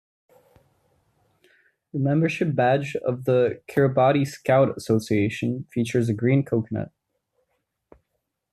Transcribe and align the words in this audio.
The 1.93 1.99
membership 1.99 2.55
badge 2.55 2.95
of 3.05 3.25
the 3.25 3.61
Kiribati 3.67 4.25
Scout 4.25 4.75
Association 4.75 5.67
features 5.71 6.09
a 6.09 6.13
green 6.15 6.43
coconut. 6.43 6.91